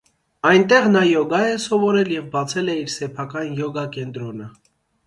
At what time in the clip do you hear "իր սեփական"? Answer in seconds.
2.81-3.57